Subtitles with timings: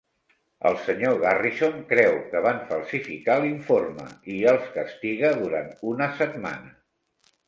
[0.67, 1.11] El Sr.
[1.23, 6.73] Garrison creu que van falsificar l'informe i els castiga durant una setmana.